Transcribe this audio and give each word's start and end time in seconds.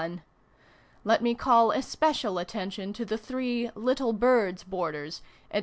Let 1.03 1.21
me 1.21 1.35
call 1.35 1.69
especial 1.69 2.39
attention 2.39 2.91
to 2.93 3.05
the 3.05 3.19
three" 3.19 3.69
Little 3.75 4.13
Birds" 4.13 4.63
borders, 4.63 5.21
at 5.51 5.59
pp. 5.59 5.59